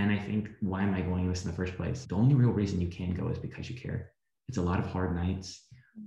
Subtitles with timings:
[0.00, 2.06] And I think, why am I going to this in the first place?
[2.06, 4.12] The only real reason you can go is because you care.
[4.48, 5.66] It's a lot of hard nights.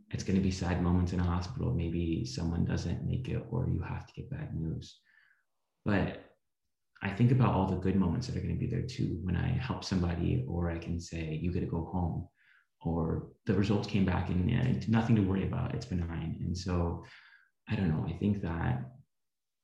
[0.09, 1.71] It's going to be sad moments in a hospital.
[1.75, 5.00] Maybe someone doesn't make it or you have to get bad news.
[5.85, 6.25] But
[7.03, 9.36] I think about all the good moments that are going to be there too when
[9.36, 12.28] I help somebody or I can say, you get to go home
[12.84, 15.75] or the results came back and nothing to worry about.
[15.75, 16.41] It's benign.
[16.44, 17.05] And so
[17.70, 18.07] I don't know.
[18.10, 18.89] I think that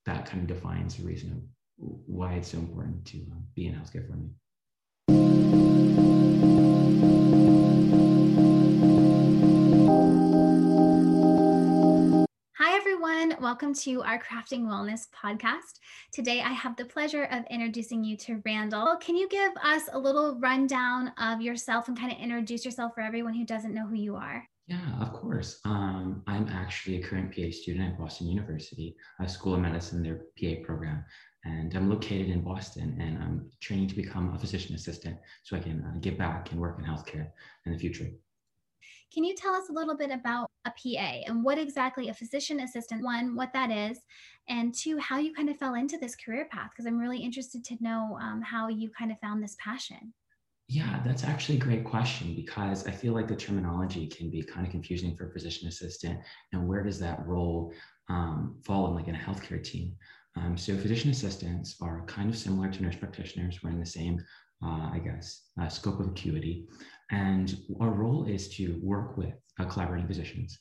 [0.05, 1.49] that kind of defines the reason
[1.79, 4.29] why it's so important to uh, be in healthcare for me.
[12.57, 13.35] Hi, everyone.
[13.41, 15.79] Welcome to our Crafting Wellness podcast.
[16.11, 18.97] Today, I have the pleasure of introducing you to Randall.
[18.97, 23.01] Can you give us a little rundown of yourself and kind of introduce yourself for
[23.01, 24.45] everyone who doesn't know who you are?
[24.69, 25.59] Yeah, of course.
[25.65, 30.21] Um, I'm actually a current PA student at Boston University, a School of Medicine, their
[30.39, 31.03] PA program.
[31.45, 35.59] And I'm located in Boston and I'm training to become a physician assistant so I
[35.59, 37.29] can uh, give back and work in healthcare
[37.65, 38.09] in the future.
[39.13, 42.59] Can you tell us a little bit about a PA and what exactly a physician
[42.59, 43.99] assistant, one, what that is,
[44.47, 46.69] and two, how you kind of fell into this career path?
[46.71, 50.13] Because I'm really interested to know um, how you kind of found this passion.
[50.67, 54.63] Yeah, that's actually a great question because I feel like the terminology can be kind
[54.67, 56.19] of confusing for a physician assistant.
[56.53, 57.73] And where does that role
[58.07, 59.95] um, fall in like in a healthcare team?
[60.35, 63.59] Um, so physician assistants are kind of similar to nurse practitioners.
[63.63, 64.23] We're in the same,
[64.63, 66.67] uh, I guess, uh, scope of acuity.
[67.11, 70.59] And our role is to work with uh, collaborating physicians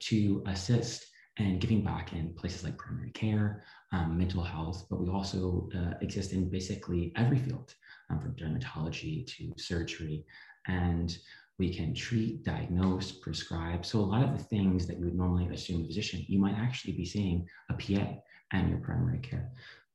[0.00, 1.06] to assist
[1.38, 5.92] and giving back in places like primary care, um, mental health, but we also uh,
[6.00, 7.74] exist in basically every field
[8.10, 10.24] um, from dermatology to surgery.
[10.66, 11.16] And
[11.58, 13.84] we can treat, diagnose, prescribe.
[13.84, 16.54] So a lot of the things that you would normally assume a physician, you might
[16.54, 18.14] actually be seeing a PA
[18.52, 19.50] and your primary care.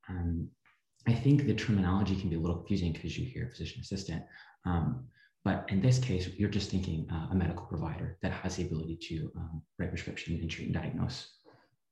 [0.10, 0.50] Um,
[1.08, 4.24] I think the terminology can be a little confusing because you hear physician assistant.
[4.66, 5.06] Um,
[5.44, 8.98] but in this case, you're just thinking uh, a medical provider that has the ability
[9.10, 11.32] to um, write prescription and treat and diagnose.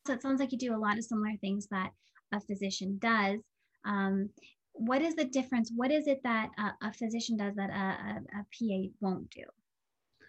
[0.06, 1.92] So it sounds like you do a lot of similar things that
[2.32, 3.40] a physician does.
[3.86, 4.30] Um,
[4.74, 5.72] what is the difference?
[5.76, 9.44] What is it that a, a physician does that a, a, a, PA won't do?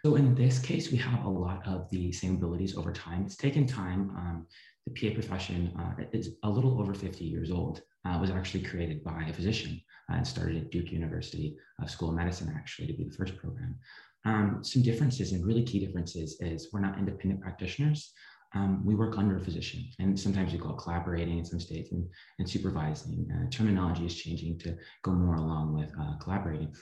[0.05, 3.25] So in this case, we have a lot of the same abilities over time.
[3.27, 4.11] It's taken time.
[4.16, 4.47] Um,
[4.87, 7.83] the PA profession uh, is a little over 50 years old.
[8.06, 9.78] Uh, was actually created by a physician
[10.11, 13.37] uh, and started at Duke University uh, School of Medicine actually to be the first
[13.37, 13.77] program.
[14.25, 18.12] Um, some differences and really key differences is we're not independent practitioners
[18.55, 21.93] um, we work under a physician, and sometimes we call it collaborating in some states
[21.93, 22.05] and,
[22.41, 23.28] and supervising.
[23.32, 26.75] Uh, terminology is changing to go more along with collaborating.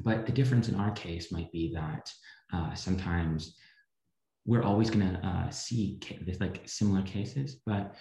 [0.00, 2.10] But the difference in our case might be that
[2.52, 3.56] uh, sometimes
[4.46, 7.94] we're always going to uh, see ca- like similar cases, but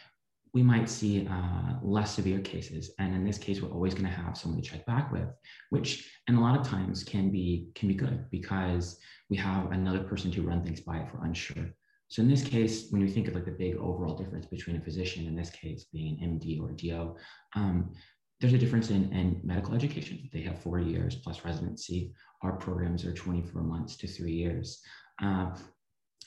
[0.54, 2.92] we might see uh, less severe cases.
[3.00, 5.30] And in this case, we're always going to have someone to check back with,
[5.70, 8.98] which and a lot of times can be can be good because
[9.30, 11.68] we have another person to run things by if we're unsure.
[12.10, 14.82] So in this case, when we think of like the big overall difference between a
[14.82, 17.16] physician, in this case being an MD or DO,
[17.56, 17.92] um,
[18.40, 20.30] there's a difference in, in medical education.
[20.32, 22.14] They have four years plus residency.
[22.44, 24.82] Our programs are 24 months to three years.
[25.22, 25.56] Uh,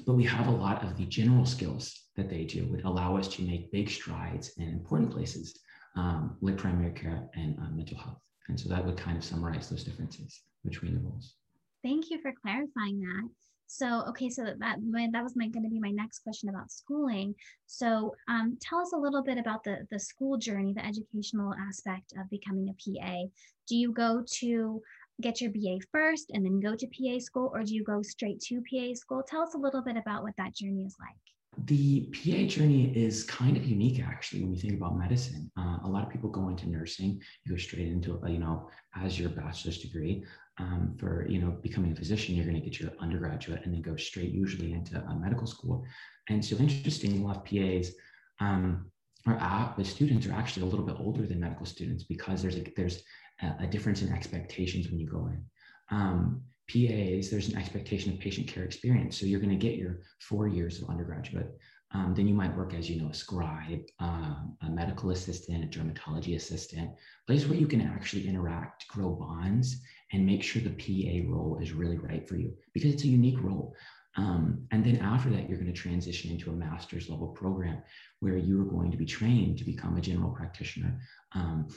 [0.06, 3.28] but we have a lot of the general skills that they do would allow us
[3.28, 5.58] to make big strides in important places
[5.96, 8.20] um, like primary care and uh, mental health.
[8.48, 11.34] And so that would kind of summarize those differences between the roles.
[11.82, 13.28] Thank you for clarifying that.
[13.72, 17.36] So, okay, so that that was my going to be my next question about schooling.
[17.68, 22.12] So, um, tell us a little bit about the the school journey, the educational aspect
[22.18, 23.26] of becoming a PA.
[23.68, 24.82] Do you go to
[25.22, 28.40] get your BA first and then go to PA school, or do you go straight
[28.48, 29.22] to PA school?
[29.22, 31.66] Tell us a little bit about what that journey is like.
[31.66, 35.50] The PA journey is kind of unique, actually, when you think about medicine.
[35.56, 39.18] Uh, a lot of people go into nursing, you go straight into, you know, as
[39.18, 40.24] your bachelor's degree
[40.60, 43.82] um, for you know becoming a physician, you're going to get your undergraduate and then
[43.82, 45.84] go straight usually into a medical school.
[46.28, 47.92] And so interesting, a lot of PAs
[48.40, 48.90] um,
[49.26, 52.56] are at, the students are actually a little bit older than medical students because there's
[52.56, 53.02] a there's
[53.42, 55.42] a, a difference in expectations when you go in.
[55.90, 59.18] Um, PAs, there's an expectation of patient care experience.
[59.18, 61.58] So you're going to get your four years of undergraduate.
[61.92, 65.78] Um, then you might work as, you know, a scribe, um, a medical assistant, a
[65.78, 66.92] dermatology assistant,
[67.26, 69.80] place where you can actually interact, grow bonds,
[70.12, 73.42] and make sure the PA role is really right for you because it's a unique
[73.42, 73.74] role.
[74.16, 77.82] Um, and then after that, you're going to transition into a master's level program
[78.18, 80.98] where you're going to be trained to become a general practitioner
[81.32, 81.68] um,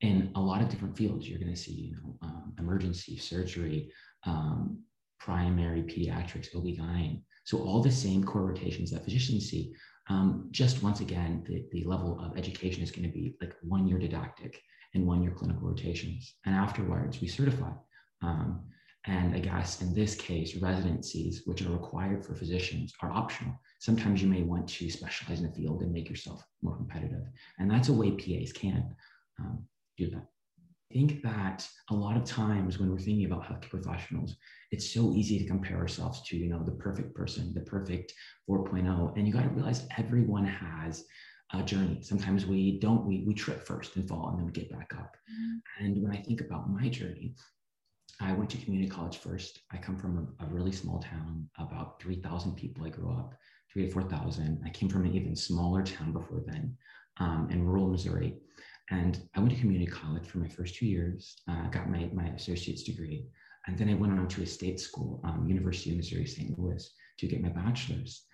[0.00, 1.28] in a lot of different fields.
[1.28, 3.92] You're going to see, you know, um, emergency surgery,
[4.24, 4.82] um,
[5.20, 7.22] primary pediatrics, OB-GYN.
[7.44, 9.72] So all the same core rotations that physicians see.
[10.08, 13.86] Um, just once again, the, the level of education is going to be like one
[13.86, 14.60] year didactic
[14.94, 16.34] in one year clinical rotations.
[16.44, 17.70] And afterwards, we certify.
[18.22, 18.62] Um,
[19.06, 23.60] and I guess in this case, residencies, which are required for physicians, are optional.
[23.80, 27.24] Sometimes you may want to specialize in a field and make yourself more competitive.
[27.58, 28.94] And that's a way PAs can
[29.40, 29.64] um,
[29.98, 30.26] do that.
[30.90, 34.36] I think that a lot of times when we're thinking about healthcare professionals,
[34.70, 38.12] it's so easy to compare ourselves to, you know, the perfect person, the perfect
[38.48, 39.16] 4.0.
[39.16, 41.04] And you got to realize everyone has
[41.52, 41.98] a journey.
[42.00, 45.16] Sometimes we don't, we, we trip first and fall and then we get back up.
[45.30, 45.84] Mm-hmm.
[45.84, 47.34] And when I think about my journey,
[48.20, 49.60] I went to community college first.
[49.72, 52.86] I come from a, a really small town, about 3,000 people.
[52.86, 53.34] I grew up,
[53.72, 54.62] three to 4,000.
[54.64, 56.76] I came from an even smaller town before then
[57.18, 58.36] um, in rural Missouri.
[58.90, 62.26] And I went to community college for my first two years, uh, got my, my
[62.28, 63.26] associate's degree.
[63.66, 66.58] And then I went on to a state school, um, University of Missouri St.
[66.58, 68.24] Louis, to get my bachelor's.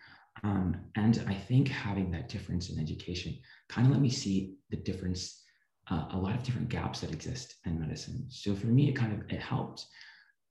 [0.45, 3.37] Um, and I think having that difference in education
[3.69, 5.43] kind of let me see the difference
[5.91, 8.27] uh, a lot of different gaps that exist in medicine.
[8.29, 9.87] So for me, it kind of it helped.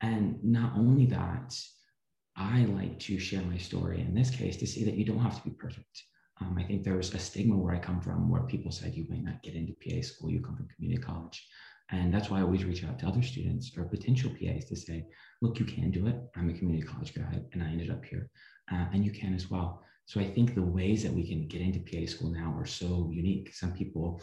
[0.02, 1.56] And not only that,
[2.36, 5.38] I like to share my story in this case to see that you don't have
[5.38, 6.04] to be perfect.
[6.40, 9.08] Um, I think there was a stigma where I come from where people said you
[9.10, 11.48] might not get into PA school, you come from community college.
[11.90, 15.06] And that's why I always reach out to other students or potential PAs to say,
[15.42, 16.16] look, you can do it.
[16.36, 18.30] I'm a community college guy and I ended up here,
[18.72, 19.84] uh, and you can as well.
[20.06, 23.10] So I think the ways that we can get into PA school now are so
[23.12, 23.54] unique.
[23.54, 24.22] Some people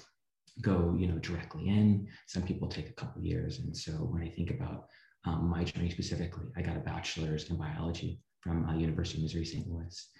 [0.63, 4.29] go you know directly in some people take a couple years and so when i
[4.29, 4.87] think about
[5.25, 9.45] um, my journey specifically i got a bachelor's in biology from uh, university of missouri
[9.45, 10.11] st louis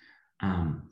[0.41, 0.83] um,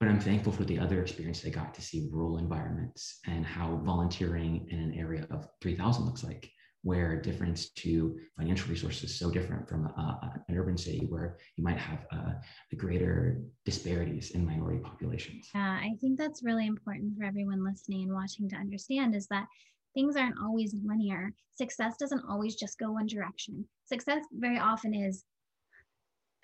[0.00, 3.80] but i'm thankful for the other experience i got to see rural environments and how
[3.84, 6.50] volunteering in an area of 3000 looks like
[6.82, 11.78] where difference to financial resources is so different from an urban city where you might
[11.78, 12.32] have uh,
[12.76, 15.48] greater disparities in minority populations.
[15.54, 19.46] Yeah, I think that's really important for everyone listening and watching to understand is that
[19.94, 21.32] things aren't always linear.
[21.54, 23.64] Success doesn't always just go one direction.
[23.84, 25.24] Success very often is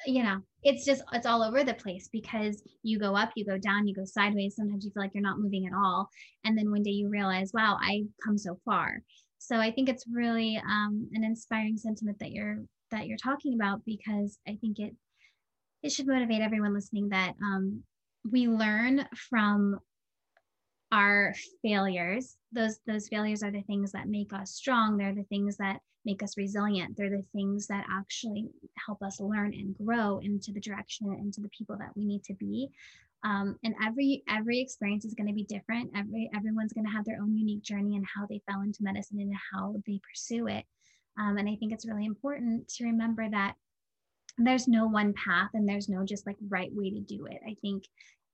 [0.07, 3.59] you know it's just it's all over the place because you go up you go
[3.59, 6.09] down you go sideways sometimes you feel like you're not moving at all
[6.45, 9.03] and then one day you realize wow i've come so far
[9.39, 12.59] so I think it's really um, an inspiring sentiment that you're
[12.91, 14.95] that you're talking about because I think it
[15.83, 17.83] it should motivate everyone listening that um,
[18.31, 19.79] we learn from
[20.91, 22.37] our failures.
[22.53, 24.97] Those those failures are the things that make us strong.
[24.97, 26.97] They're the things that make us resilient.
[26.97, 28.47] They're the things that actually
[28.87, 32.25] help us learn and grow into the direction and into the people that we need
[32.25, 32.71] to be
[33.25, 35.91] um, and every every experience is going to be different.
[35.97, 39.21] Every everyone's going to have their own unique journey and how they fell into medicine
[39.21, 40.65] and how they pursue it.
[41.19, 43.55] Um, and i think it's really important to remember that
[44.39, 47.41] there's no one path and there's no just like right way to do it.
[47.47, 47.85] I think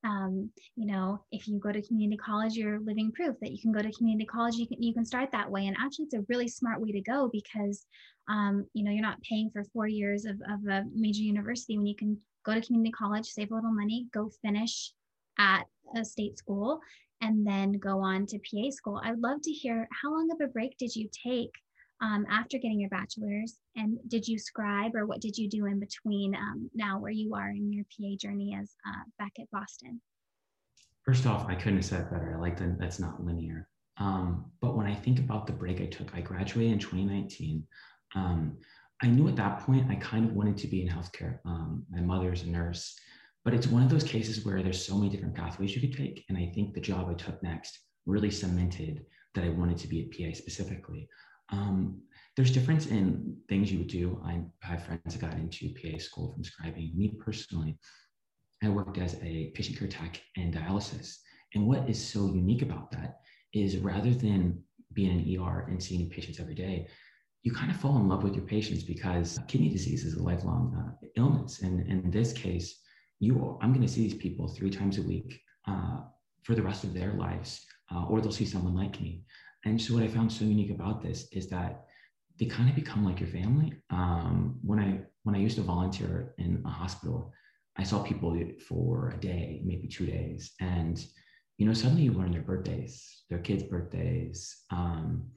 [0.04, 3.72] um, you know if you go to community college you're living proof that you can
[3.72, 5.66] go to community college you can, you can start that way.
[5.66, 7.86] And actually it's a really smart way to go because
[8.28, 11.86] um, you know you're not paying for four years of, of a major university when
[11.86, 14.93] you can go to community college, save a little money, go finish
[15.38, 15.64] at
[15.96, 16.81] a state school,
[17.20, 19.00] and then go on to PA school.
[19.02, 21.52] I'd love to hear how long of a break did you take
[22.00, 23.58] um, after getting your bachelor's?
[23.76, 27.35] And did you scribe or what did you do in between um, now where you
[27.35, 30.00] are in your PA journey as uh, back at Boston?
[31.02, 32.35] First off, I couldn't have said better.
[32.37, 33.69] I like that that's not linear.
[33.99, 37.62] Um, but when I think about the break I took, I graduated in 2019.
[39.03, 41.39] I knew at that point I kind of wanted to be in healthcare.
[41.44, 42.98] Um, my mother's a nurse,
[43.44, 46.24] but it's one of those cases where there's so many different pathways you could take.
[46.29, 50.01] And I think the job I took next really cemented that I wanted to be
[50.01, 51.08] a PA specifically.
[51.51, 52.01] Um,
[52.36, 54.20] there's difference in things you would do.
[54.24, 56.94] I have friends that got into PA school from scribing.
[56.94, 57.79] Me personally,
[58.63, 61.19] I worked as a patient care tech and dialysis.
[61.55, 63.20] And what is so unique about that
[63.53, 66.89] is rather than being in an ER and seeing patients every day,
[67.44, 70.74] you kind of fall in love with your patients because kidney disease is a lifelong
[70.74, 71.60] uh, illness.
[71.60, 72.81] And, and in this case,
[73.20, 75.98] you I'm going to see these people three times a week uh,
[76.43, 79.22] for the rest of their lives, uh, or they'll see someone like me.
[79.67, 81.84] And so what I found so unique about this is that
[82.39, 83.74] they kind of become like your family.
[83.91, 87.32] Um, when I when I used to volunteer in a hospital,
[87.77, 91.05] I saw people for a day, maybe two days, and
[91.58, 94.65] you know suddenly you learn their birthdays, their kids' birthdays.
[94.70, 95.31] Um,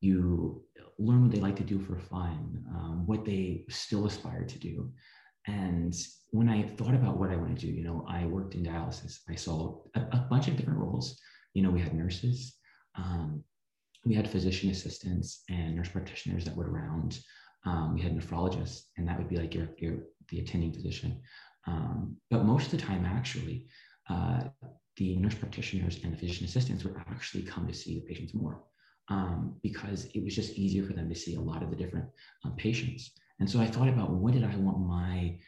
[0.00, 0.65] you
[0.98, 4.90] learn what they like to do for fun, um, what they still aspire to do.
[5.46, 5.94] And
[6.30, 9.18] when I thought about what I want to do, you know, I worked in dialysis.
[9.28, 11.20] I saw a, a bunch of different roles.
[11.54, 12.56] You know, we had nurses,
[12.96, 13.42] um,
[14.04, 17.18] we had physician assistants and nurse practitioners that were around.
[17.64, 19.98] Um, we had nephrologists, and that would be like your, your
[20.28, 21.20] the attending physician.
[21.66, 23.66] Um, but most of the time, actually,
[24.08, 24.44] uh,
[24.96, 28.62] the nurse practitioners and the physician assistants would actually come to see the patients more.
[29.08, 32.06] Um, because it was just easier for them to see a lot of the different
[32.44, 33.12] uh, patients.
[33.38, 35.38] And so I thought about what did I want my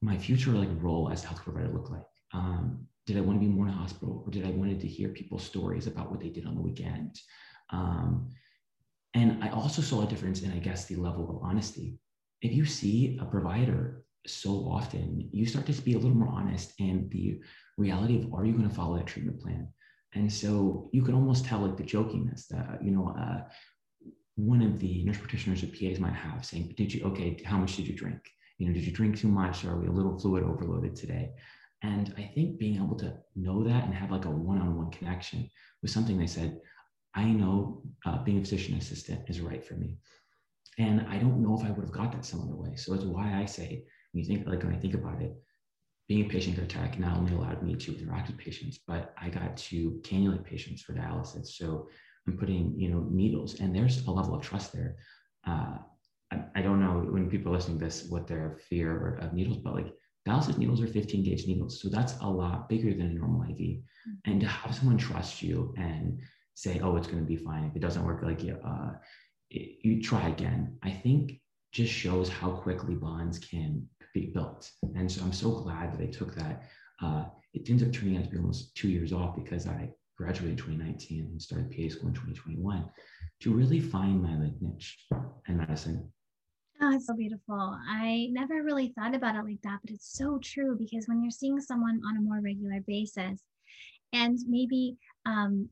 [0.00, 2.02] my future like role as a health provider look like?
[2.34, 4.88] Um, did I want to be more in a hospital, or did I wanted to
[4.88, 7.20] hear people's stories about what they did on the weekend?
[7.70, 8.28] Um,
[9.14, 11.98] and I also saw a difference in, I guess, the level of honesty.
[12.40, 16.72] If you see a provider so often, you start to be a little more honest
[16.78, 17.40] in the
[17.76, 19.68] reality of are you going to follow that treatment plan?
[20.14, 23.42] And so you can almost tell like the jokingness that, you know, uh,
[24.36, 27.76] one of the nurse practitioners or PAs might have saying, did you, okay, how much
[27.76, 28.20] did you drink?
[28.58, 29.64] You know, did you drink too much?
[29.64, 31.32] Or are we a little fluid overloaded today?
[31.82, 35.50] And I think being able to know that and have like a one-on-one connection
[35.82, 36.60] was something they said,
[37.14, 39.98] I know uh, being a physician assistant is right for me.
[40.78, 42.76] And I don't know if I would have got that some other way.
[42.76, 45.34] So it's why I say, when you think, like when I think about it,
[46.08, 49.28] being a patient care tech not only allowed me to interact with patients, but I
[49.28, 51.48] got to cannulate patients for dialysis.
[51.48, 51.88] So
[52.26, 54.96] I'm putting, you know, needles, and there's a level of trust there.
[55.46, 55.78] Uh,
[56.30, 59.58] I, I, don't know when people are listening to this what their fear of needles,
[59.58, 59.92] but like
[60.28, 63.56] dialysis needles are 15 gauge needles, so that's a lot bigger than a normal IV.
[63.56, 64.30] Mm-hmm.
[64.30, 66.20] And to have someone trust you and
[66.54, 68.92] say, "Oh, it's going to be fine," if it doesn't work, like you, uh,
[69.50, 70.78] you try again.
[70.82, 71.40] I think
[71.72, 74.70] just shows how quickly bonds can be built.
[74.96, 76.64] And so I'm so glad that I took that.
[77.00, 80.50] Uh, it ends up turning out to be almost two years off because I graduated
[80.50, 82.84] in 2019 and started PA school in 2021
[83.40, 85.06] to really find my like niche
[85.48, 86.10] in medicine.
[86.80, 87.78] Oh, it's so beautiful.
[87.88, 91.30] I never really thought about it like that, but it's so true because when you're
[91.30, 93.40] seeing someone on a more regular basis
[94.12, 95.68] and maybe um,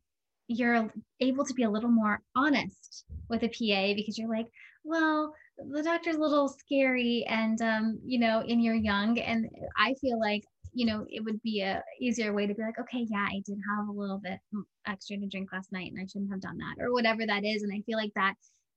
[0.47, 4.47] you're able to be a little more honest with a PA because you're like,
[4.85, 5.35] well,
[5.73, 9.19] the doctor's a little scary and um, you know, and you're young.
[9.19, 12.79] And I feel like, you know, it would be a easier way to be like,
[12.79, 14.39] okay, yeah, I did have a little bit
[14.87, 17.63] extra to drink last night and I shouldn't have done that, or whatever that is.
[17.63, 18.35] And I feel like that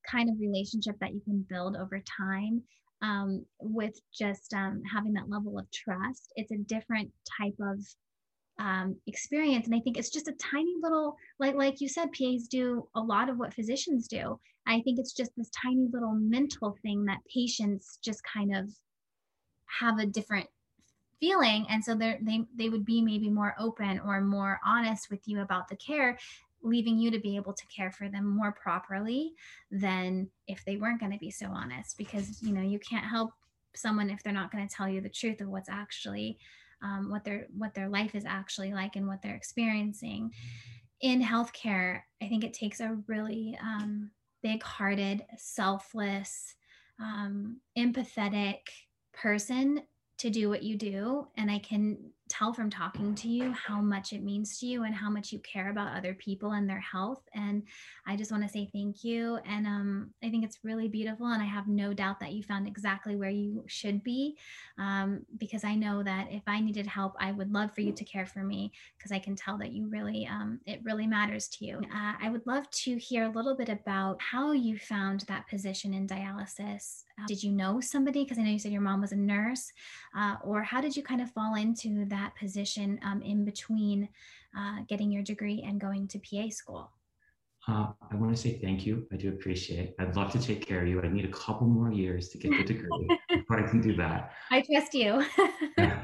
[0.09, 2.61] kind of relationship that you can build over time
[3.01, 7.77] um, with just um, having that level of trust, it's a different type of
[8.59, 12.47] um, experience and i think it's just a tiny little like like you said pas
[12.47, 14.39] do a lot of what physicians do.
[14.65, 18.69] I think it's just this tiny little mental thing that patients just kind of
[19.65, 20.47] have a different
[21.19, 25.21] feeling and so they they they would be maybe more open or more honest with
[25.25, 26.17] you about the care
[26.61, 29.33] leaving you to be able to care for them more properly
[29.71, 33.31] than if they weren't going to be so honest because you know you can't help
[33.75, 36.37] someone if they're not going to tell you the truth of what's actually
[36.83, 40.31] um, what their what their life is actually like and what they're experiencing.
[41.01, 44.09] In healthcare i think it takes a really um,
[44.41, 46.55] big-hearted selfless
[46.99, 48.59] um, empathetic
[49.13, 49.81] person
[50.17, 51.27] to do what you do.
[51.35, 51.97] And i can
[52.29, 55.39] tell from talking to you how much it means to you and how much you
[55.39, 57.21] care about other people and their health.
[57.33, 57.63] And
[58.07, 59.39] I just want to say thank you.
[59.45, 61.27] And um, I think it's really beautiful.
[61.27, 64.37] And I have no doubt that you found exactly where you should be
[64.77, 68.05] um, because I know that if I needed help, I would love for you to
[68.05, 71.65] care for me because I can tell that you really, um, it really matters to
[71.65, 71.77] you.
[71.93, 75.93] Uh, I would love to hear a little bit about how you found that position
[75.93, 77.03] in dialysis.
[77.19, 78.23] Uh, did you know somebody?
[78.23, 79.71] Because I know you said your mom was a nurse.
[80.17, 82.33] Uh, or how did you kind of fall into that?
[82.43, 84.09] position um, in between
[84.57, 86.91] uh, getting your degree and going to PA school?
[87.67, 89.07] Uh, I want to say thank you.
[89.13, 89.95] I do appreciate it.
[89.97, 91.01] I'd love to take care of you.
[91.01, 93.07] I need a couple more years to get the degree,
[93.47, 94.33] but I can do that.
[94.51, 95.25] I trust you.
[95.77, 96.01] yeah.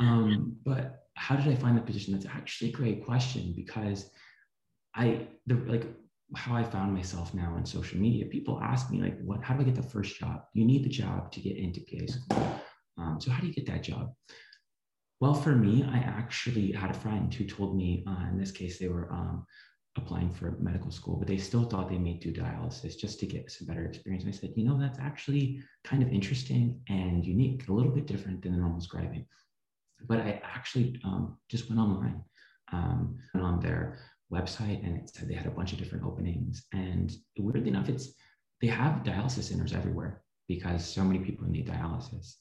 [0.00, 2.12] Um, but how did I find the position?
[2.12, 4.10] That's actually a great question because
[4.96, 5.86] I, the, like,
[6.34, 9.44] how I found myself now on social media, people ask me like, "What?
[9.44, 10.42] How do I get the first job?
[10.54, 12.60] You need the job to get into PA school.
[12.98, 14.12] Um, so how do you get that job?
[15.24, 18.78] Well, for me, I actually had a friend who told me, uh, in this case,
[18.78, 19.46] they were um,
[19.96, 23.50] applying for medical school, but they still thought they may do dialysis just to get
[23.50, 24.24] some better experience.
[24.24, 28.04] And I said, you know, that's actually kind of interesting and unique, a little bit
[28.04, 29.24] different than the normal scribing.
[30.06, 32.22] But I actually um, just went online,
[32.70, 34.00] um, went on their
[34.30, 36.66] website, and it said they had a bunch of different openings.
[36.74, 38.12] And weirdly enough, it's
[38.60, 42.34] they have dialysis centers everywhere because so many people need dialysis.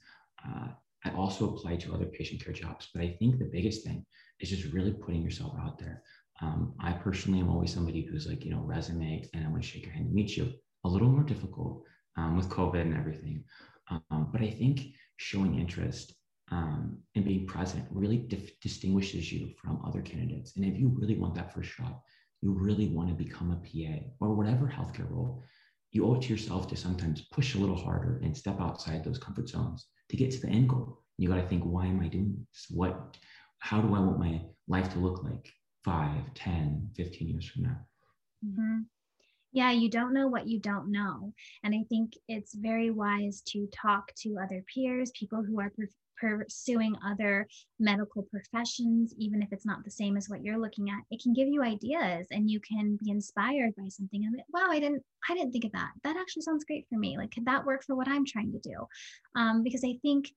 [0.46, 0.68] Uh,
[1.06, 4.06] I also apply to other patient care jobs, but I think the biggest thing
[4.40, 6.02] is just really putting yourself out there.
[6.42, 9.68] Um, I personally am always somebody who's like, you know, resume and I want to
[9.68, 10.52] shake your hand and meet you.
[10.86, 11.84] A little more difficult
[12.18, 13.44] um, with COVID and everything.
[13.90, 14.82] Um, but I think
[15.18, 16.14] showing interest
[16.52, 20.56] um, and being present really dif- distinguishes you from other candidates.
[20.56, 22.00] And if you really want that first job,
[22.42, 25.44] you really want to become a PA or whatever healthcare role,
[25.92, 29.20] you owe it to yourself to sometimes push a little harder and step outside those
[29.20, 31.00] comfort zones to get to the end goal.
[31.18, 32.68] You got to think, why am I doing this?
[32.70, 33.18] What,
[33.58, 35.52] how do I want my life to look like
[35.84, 37.78] 5, 10, 15 years from now?
[38.46, 38.78] Mm-hmm.
[39.54, 41.34] Yeah, you don't know what you don't know.
[41.64, 45.72] And I think it's very wise to talk to other peers, people who are
[46.20, 47.48] pursuing other
[47.80, 51.34] medical professions, even if it's not the same as what you're looking at, it can
[51.34, 54.24] give you ideas and you can be inspired by something.
[54.26, 55.92] And wow, I didn't, I didn't think of that.
[56.04, 57.18] That actually sounds great for me.
[57.18, 58.88] Like, could that work for what I'm trying to do?
[59.36, 60.30] Um, because I think,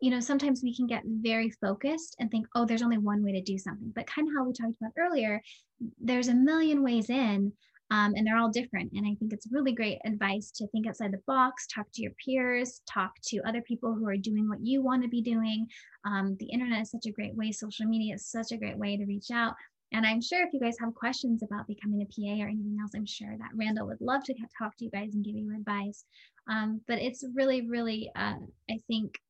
[0.00, 3.32] you know, sometimes we can get very focused and think, oh, there's only one way
[3.32, 3.92] to do something.
[3.94, 5.40] But kind of how we talked about earlier,
[6.00, 7.52] there's a million ways in
[7.94, 8.90] um, and they're all different.
[8.92, 12.10] And I think it's really great advice to think outside the box, talk to your
[12.24, 15.68] peers, talk to other people who are doing what you want to be doing.
[16.04, 18.96] Um, the internet is such a great way, social media is such a great way
[18.96, 19.54] to reach out.
[19.92, 22.90] And I'm sure if you guys have questions about becoming a PA or anything else,
[22.96, 26.04] I'm sure that Randall would love to talk to you guys and give you advice.
[26.50, 28.34] Um, but it's really, really, uh,
[28.68, 29.20] I think,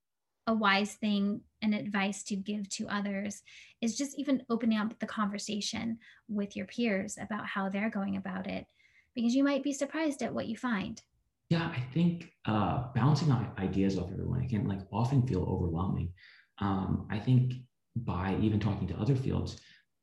[0.47, 3.43] a wise thing and advice to give to others
[3.81, 5.99] is just even opening up the conversation
[6.29, 8.67] with your peers about how they're going about it
[9.15, 11.03] because you might be surprised at what you find.
[11.51, 16.13] Yeah i think uh, bouncing ideas off everyone can like often feel overwhelming.
[16.59, 17.55] Um, i think
[17.97, 19.61] by even talking to other fields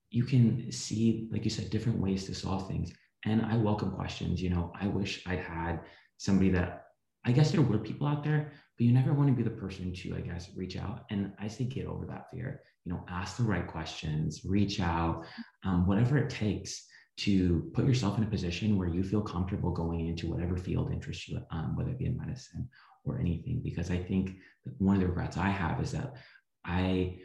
[0.09, 2.91] you can see like you said different ways to solve things.
[3.25, 5.81] And i welcome questions you know i wish i'd had
[6.17, 6.69] somebody that
[7.25, 9.93] i guess there were people out there but you never want to be the person
[9.93, 11.05] to, I guess, reach out.
[11.11, 12.63] And I say get over that fear.
[12.83, 15.23] You know, ask the right questions, reach out,
[15.63, 20.07] um, whatever it takes to put yourself in a position where you feel comfortable going
[20.07, 22.67] into whatever field interests you, um, whether it be in medicine
[23.05, 23.61] or anything.
[23.63, 24.37] Because I think
[24.79, 26.15] one of the regrets I have is that
[26.65, 27.19] I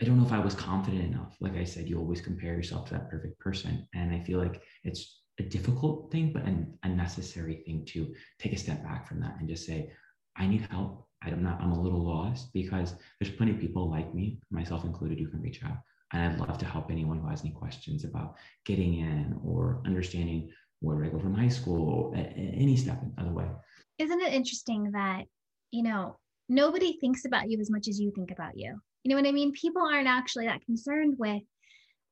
[0.00, 1.36] I don't know if I was confident enough.
[1.40, 3.86] Like I said, you always compare yourself to that perfect person.
[3.94, 8.54] And I feel like it's a difficult thing, but an, a necessary thing to take
[8.54, 9.90] a step back from that and just say,
[10.38, 11.06] I need help.
[11.22, 15.18] I'm not, I'm a little lost because there's plenty of people like me, myself included,
[15.18, 15.78] who can reach out.
[16.12, 20.50] And I'd love to help anyone who has any questions about getting in or understanding
[20.80, 23.46] where I go from high school, any step in other way.
[23.98, 25.24] Isn't it interesting that,
[25.72, 26.18] you know,
[26.48, 28.78] nobody thinks about you as much as you think about you?
[29.02, 29.52] You know what I mean?
[29.52, 31.42] People aren't actually that concerned with,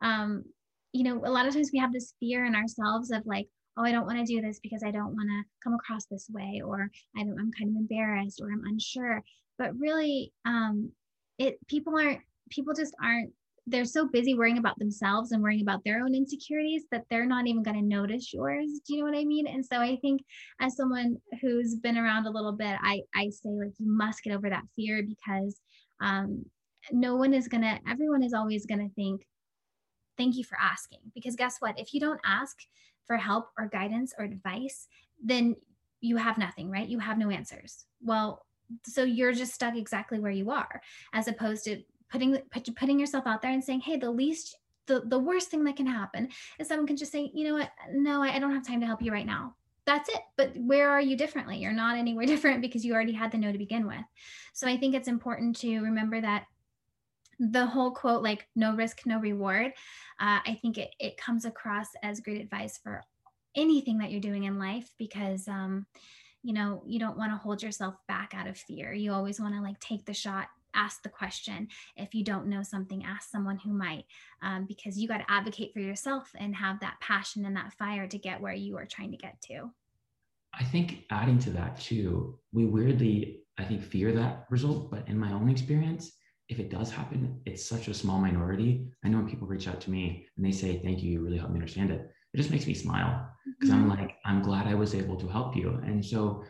[0.00, 0.44] um,
[0.92, 3.84] you know, a lot of times we have this fear in ourselves of like, oh,
[3.84, 6.62] I don't want to do this because I don't want to come across this way,
[6.64, 9.22] or I am kind of embarrassed, or I'm unsure.
[9.58, 10.90] But really, um,
[11.38, 13.32] it people aren't people just aren't
[13.66, 17.46] they're so busy worrying about themselves and worrying about their own insecurities that they're not
[17.46, 18.66] even going to notice yours.
[18.87, 19.46] Do you know what i mean?
[19.46, 20.22] And so i think
[20.60, 24.34] as someone who's been around a little bit i i say like you must get
[24.34, 25.60] over that fear because
[26.02, 26.44] um
[26.92, 29.22] no one is going to everyone is always going to think
[30.16, 31.00] thank you for asking.
[31.14, 31.78] Because guess what?
[31.78, 32.56] If you don't ask
[33.06, 34.88] for help or guidance or advice,
[35.22, 35.56] then
[36.00, 36.88] you have nothing, right?
[36.88, 37.84] You have no answers.
[38.02, 38.44] Well,
[38.84, 40.80] so you're just stuck exactly where you are,
[41.12, 42.38] as opposed to putting
[42.76, 45.86] putting yourself out there and saying, "Hey, the least the, the worst thing that can
[45.86, 48.80] happen is someone can just say, you know what, no, I, I don't have time
[48.80, 49.56] to help you right now.
[49.86, 50.20] That's it.
[50.36, 51.58] But where are you differently?
[51.58, 54.04] You're not anywhere different because you already had the no to begin with.
[54.52, 56.46] So I think it's important to remember that
[57.38, 59.66] the whole quote like no risk no reward
[60.20, 63.02] uh, i think it, it comes across as great advice for
[63.56, 65.86] anything that you're doing in life because um,
[66.42, 68.92] you know you don't want to hold yourself back out of fear.
[68.92, 71.68] You always want to like take the shot ask the question.
[71.96, 74.06] If you don't know something ask someone who might
[74.42, 78.08] um, because you got to advocate for yourself and have that passion and that fire
[78.08, 79.70] to get where you are trying to get to.
[80.52, 85.18] I think adding to that too we weirdly i think fear that result but in
[85.18, 86.12] my own experience
[86.48, 88.87] if it does happen, it's such a small minority.
[89.04, 91.38] I know when people reach out to me and they say, Thank you, you really
[91.38, 93.28] helped me understand it, it just makes me smile
[93.59, 93.90] because mm-hmm.
[93.90, 95.80] I'm like, I'm glad I was able to help you.
[95.85, 96.44] And so,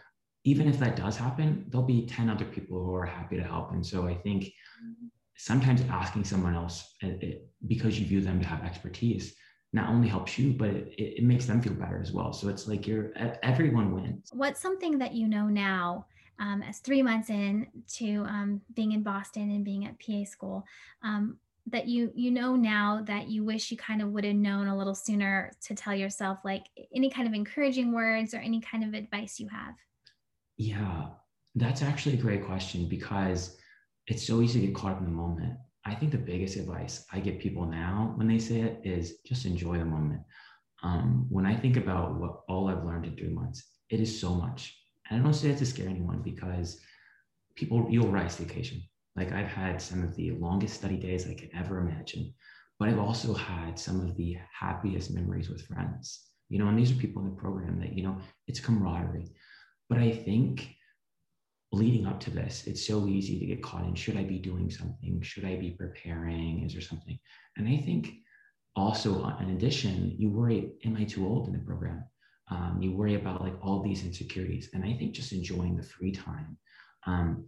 [0.46, 3.72] even if that does happen, there'll be 10 other people who are happy to help.
[3.72, 5.06] And so, I think mm-hmm.
[5.36, 9.34] sometimes asking someone else it, it, because you view them to have expertise
[9.72, 12.32] not only helps you, but it, it makes them feel better as well.
[12.32, 14.30] So, it's like you're everyone wins.
[14.32, 16.06] What's something that you know now?
[16.38, 20.64] Um, as three months in to um, being in Boston and being at PA school,
[21.02, 24.66] um, that you you know now that you wish you kind of would have known
[24.66, 28.84] a little sooner to tell yourself like any kind of encouraging words or any kind
[28.84, 29.74] of advice you have?
[30.56, 31.06] Yeah,
[31.54, 33.56] that's actually a great question because
[34.06, 35.56] it's so easy to get caught up in the moment.
[35.86, 39.44] I think the biggest advice I give people now when they say it is just
[39.44, 40.22] enjoy the moment.
[40.82, 44.34] Um, when I think about what all I've learned in three months, it is so
[44.34, 44.76] much.
[45.08, 46.80] And I don't say that to scare anyone because
[47.54, 48.82] people, you'll rise to the occasion.
[49.16, 52.34] Like I've had some of the longest study days I could ever imagine,
[52.78, 56.90] but I've also had some of the happiest memories with friends, you know, and these
[56.90, 59.30] are people in the program that, you know, it's camaraderie.
[59.88, 60.74] But I think
[61.70, 64.70] leading up to this, it's so easy to get caught in should I be doing
[64.70, 65.20] something?
[65.22, 66.64] Should I be preparing?
[66.64, 67.18] Is there something?
[67.56, 68.14] And I think
[68.76, 72.04] also, uh, in addition, you worry, am I too old in the program?
[72.50, 74.70] Um, you worry about like all these insecurities.
[74.74, 76.56] And I think just enjoying the free time
[77.06, 77.46] um,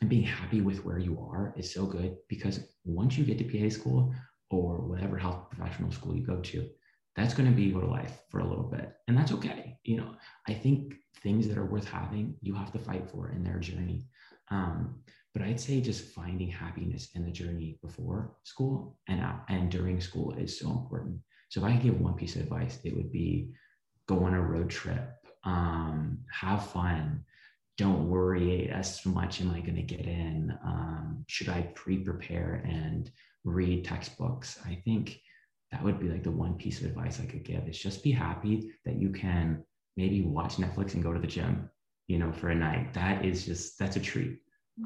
[0.00, 3.44] and being happy with where you are is so good because once you get to
[3.44, 4.14] PA school
[4.50, 6.68] or whatever health professional school you go to,
[7.16, 8.92] that's going to be your life for a little bit.
[9.08, 9.76] And that's okay.
[9.82, 10.14] You know,
[10.46, 14.06] I think things that are worth having, you have to fight for in their journey.
[14.50, 15.00] Um,
[15.34, 20.00] but I'd say just finding happiness in the journey before school and out and during
[20.00, 21.18] school is so important.
[21.50, 23.50] So if I could give one piece of advice, it would be
[24.08, 25.10] go on a road trip,
[25.44, 27.24] um, have fun.
[27.76, 29.40] Don't worry as much.
[29.40, 30.52] Am I going to get in?
[30.64, 33.10] Um, should I pre-prepare and
[33.44, 34.58] read textbooks?
[34.66, 35.20] I think
[35.70, 38.10] that would be like the one piece of advice I could give is just be
[38.10, 39.62] happy that you can
[39.96, 41.70] maybe watch Netflix and go to the gym,
[42.08, 42.94] you know, for a night.
[42.94, 44.38] That is just that's a treat.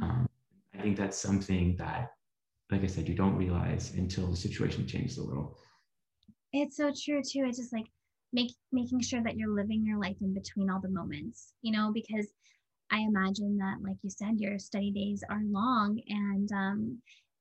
[0.02, 0.28] Um,
[0.74, 2.10] I think that's something that,
[2.70, 5.56] like I said, you don't realize until the situation changes a little.
[6.52, 7.44] It's so true too.
[7.46, 7.86] It's just like
[8.32, 11.90] make making sure that you're living your life in between all the moments, you know,
[11.92, 12.28] because
[12.90, 16.98] I imagine that, like you said, your study days are long and um,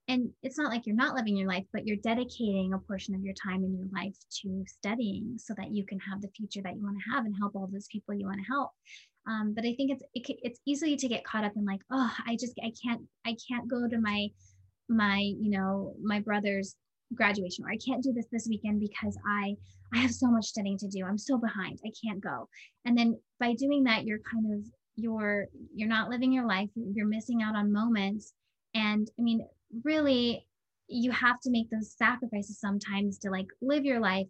[0.07, 3.21] and it's not like you're not living your life but you're dedicating a portion of
[3.21, 6.75] your time in your life to studying so that you can have the future that
[6.75, 8.71] you want to have and help all those people you want to help.
[9.29, 12.11] Um, but i think it's it, it's easy to get caught up in like oh
[12.25, 14.29] i just i can't i can't go to my
[14.89, 16.75] my you know my brother's
[17.15, 19.55] graduation or i can't do this this weekend because i
[19.93, 21.05] i have so much studying to do.
[21.05, 21.79] I'm so behind.
[21.85, 22.47] I can't go.
[22.85, 26.69] And then by doing that you're kind of you're you're not living your life.
[26.75, 28.33] You're missing out on moments.
[28.73, 29.45] And i mean
[29.83, 30.45] really
[30.87, 34.27] you have to make those sacrifices sometimes to like live your life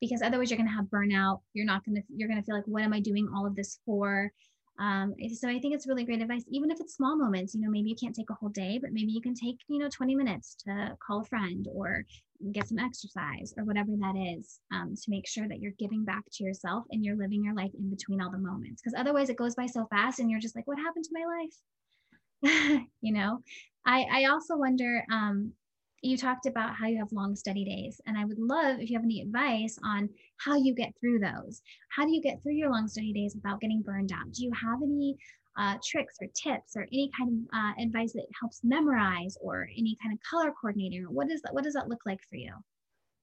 [0.00, 1.40] because otherwise you're going to have burnout.
[1.52, 3.56] You're not going to you're going to feel like what am i doing all of
[3.56, 4.32] this for
[4.78, 7.70] um, so i think it's really great advice even if it's small moments you know
[7.70, 10.14] maybe you can't take a whole day but maybe you can take you know 20
[10.14, 12.04] minutes to call a friend or
[12.52, 16.24] get some exercise or whatever that is um, to make sure that you're giving back
[16.32, 18.80] to yourself and you're living your life in between all the moments.
[18.82, 21.24] Because otherwise it goes by so fast and you're just like what happened to my
[21.36, 22.86] life?
[23.02, 23.40] You know?
[23.86, 25.52] I, I also wonder, um,
[26.02, 28.96] you talked about how you have long study days, and I would love if you
[28.96, 30.08] have any advice on
[30.38, 31.60] how you get through those.
[31.90, 34.32] How do you get through your long study days without getting burned out?
[34.32, 35.16] Do you have any
[35.58, 39.96] uh, tricks or tips or any kind of uh, advice that helps memorize or any
[40.02, 41.04] kind of color coordinating?
[41.04, 41.52] What is that?
[41.52, 42.54] What does that look like for you?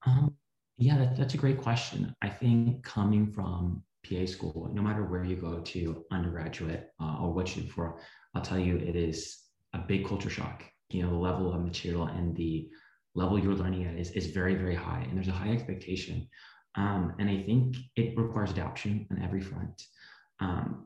[0.06, 0.36] Um,
[0.78, 2.16] yeah, that, that's a great question.
[2.22, 7.34] I think coming from PA school, no matter where you go to undergraduate uh, or
[7.34, 8.00] what you for,
[8.36, 10.64] I'll tell you, it is a big culture shock.
[10.90, 12.70] You know, the level of material and the
[13.16, 15.06] level you're learning at is, is very, very high.
[15.08, 16.28] And there's a high expectation.
[16.76, 19.82] Um, and I think it requires adaptation on every front.
[20.40, 20.86] Um,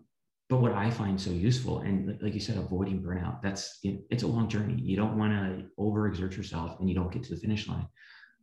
[0.49, 4.23] but what I find so useful, and like you said, avoiding burnout, that's it, it's
[4.23, 4.81] a long journey.
[4.81, 7.87] You don't want to overexert yourself and you don't get to the finish line.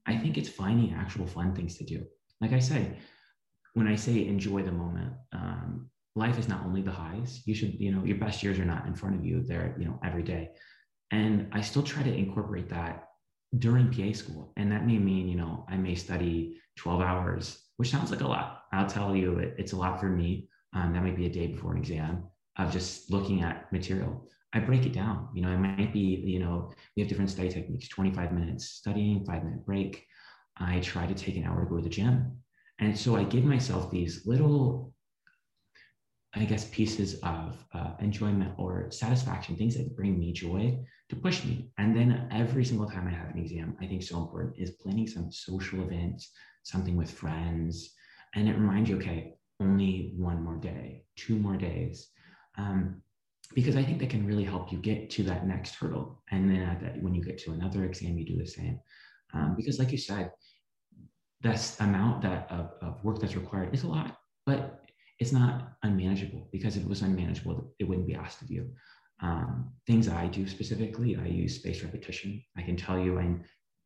[0.07, 2.05] I think it's finding actual fun things to do.
[2.40, 2.99] Like I said,
[3.75, 7.42] when I say enjoy the moment, um, life is not only the highs.
[7.44, 9.44] You should, you know, your best years are not in front of you.
[9.47, 10.51] They're, you know, every day.
[11.11, 13.09] And I still try to incorporate that
[13.59, 14.53] during PA school.
[14.57, 18.27] And that may mean, you know, I may study 12 hours, which sounds like a
[18.27, 18.64] lot.
[18.73, 20.49] I'll tell you, it, it's a lot for me.
[20.75, 22.25] Um, that might be a day before an exam
[22.59, 24.29] of just looking at material.
[24.53, 25.29] I break it down.
[25.35, 29.25] You know, it might be, you know, we have different study techniques 25 minutes studying,
[29.25, 30.07] five minute break.
[30.57, 32.38] I try to take an hour to go to the gym.
[32.81, 34.92] And so I give myself these little
[36.35, 41.45] I guess, pieces of uh, enjoyment or satisfaction, things that bring me joy to push
[41.45, 41.71] me.
[41.79, 45.07] And then every single time I have an exam, I think so important is planning
[45.07, 46.31] some social events,
[46.64, 47.95] something with friends.
[48.35, 52.09] And it reminds you, okay, only one more day, two more days.
[52.59, 53.03] Um,
[53.55, 56.23] because I think that can really help you get to that next hurdle.
[56.31, 58.79] And then at that, when you get to another exam, you do the same.
[59.33, 60.31] Um, because like you said,
[61.41, 64.85] that's amount that of, of work that's required is a lot, but
[65.18, 68.70] it's not unmanageable because if it was unmanageable, it wouldn't be asked of you.
[69.20, 72.42] Um, things I do specifically, I use spaced repetition.
[72.57, 73.35] I can tell you I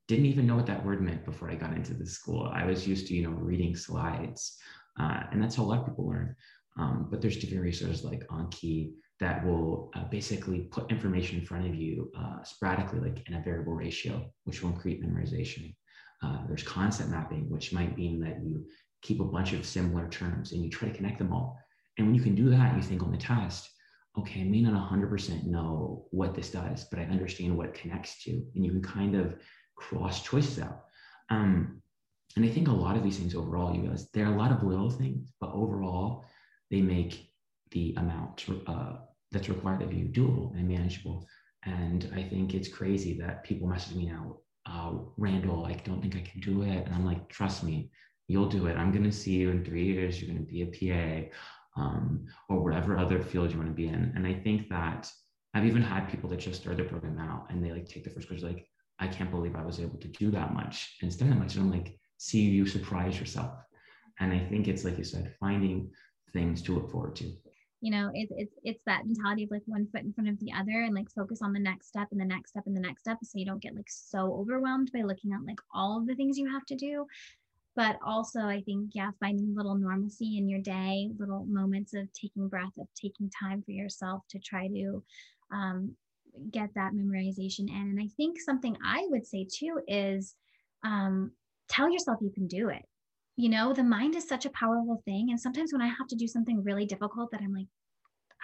[0.08, 2.50] didn't even know what that word meant before I got into this school.
[2.52, 4.58] I was used to, you know, reading slides,
[5.00, 6.36] uh, and that's how a lot of people learn.
[6.78, 11.66] Um, but there's different resources like Anki that will uh, basically put information in front
[11.66, 15.74] of you uh, sporadically, like in a variable ratio, which will increase memorization.
[16.22, 18.64] Uh, there's concept mapping, which might mean that you
[19.02, 21.58] keep a bunch of similar terms and you try to connect them all.
[21.98, 23.68] And when you can do that, you think on the test,
[24.18, 28.22] okay, I may not 100% know what this does, but I understand what it connects
[28.24, 28.30] to.
[28.30, 29.34] And you can kind of
[29.74, 30.84] cross choices out.
[31.30, 31.82] Um,
[32.36, 34.52] and I think a lot of these things overall, you realize there are a lot
[34.52, 36.24] of little things, but overall,
[36.70, 37.30] they make
[37.72, 38.96] the amount uh,
[39.30, 41.26] that's required of you doable and manageable.
[41.64, 46.16] And I think it's crazy that people message me now uh, Randall, I don't think
[46.16, 46.86] I can do it.
[46.86, 47.90] And I'm like, trust me,
[48.32, 48.76] you'll do it.
[48.76, 50.20] I'm going to see you in three years.
[50.20, 51.28] You're going to be a
[51.76, 54.12] PA um, or whatever other field you want to be in.
[54.16, 55.10] And I think that
[55.54, 58.10] I've even had people that just start their program out and they like take the
[58.10, 58.66] first course, like,
[58.98, 61.56] I can't believe I was able to do that much and study that much.
[61.56, 63.52] And I'm like, see you surprise yourself.
[64.20, 65.90] And I think it's like you said, finding
[66.32, 67.30] things to look forward to
[67.82, 70.52] you know it's it's it's that mentality of like one foot in front of the
[70.52, 73.02] other and like focus on the next step and the next step and the next
[73.02, 76.14] step so you don't get like so overwhelmed by looking at like all of the
[76.14, 77.04] things you have to do
[77.74, 82.48] but also i think yeah finding little normalcy in your day little moments of taking
[82.48, 85.02] breath of taking time for yourself to try to
[85.52, 85.94] um,
[86.50, 87.90] get that memorization in.
[87.90, 90.34] And i think something i would say too is
[90.84, 91.30] um,
[91.68, 92.82] tell yourself you can do it.
[93.36, 96.16] You know the mind is such a powerful thing and sometimes when i have to
[96.16, 97.66] do something really difficult that i'm like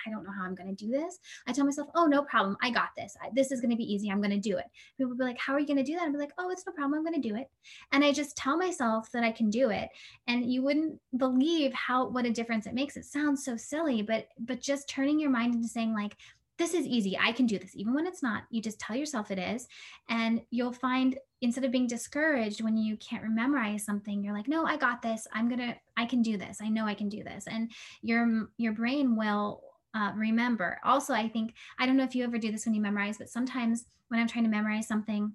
[0.07, 2.57] i don't know how i'm going to do this i tell myself oh no problem
[2.63, 4.67] i got this I, this is going to be easy i'm going to do it
[4.97, 6.51] people will be like how are you going to do that i'll be like oh
[6.51, 7.49] it's no problem i'm going to do it
[7.93, 9.89] and i just tell myself that i can do it
[10.27, 14.29] and you wouldn't believe how what a difference it makes it sounds so silly but
[14.41, 16.17] but just turning your mind into saying like
[16.59, 17.17] this is easy.
[17.17, 17.77] I can do this.
[17.77, 19.69] Even when it's not, you just tell yourself it is.
[20.09, 24.65] And you'll find instead of being discouraged when you can't memorize something, you're like, no,
[24.65, 25.27] I got this.
[25.33, 26.59] I'm going to, I can do this.
[26.61, 27.47] I know I can do this.
[27.47, 27.71] And
[28.03, 29.63] your, your brain will
[29.94, 30.79] uh, remember.
[30.85, 33.31] Also, I think, I don't know if you ever do this when you memorize, but
[33.31, 35.33] sometimes when I'm trying to memorize something,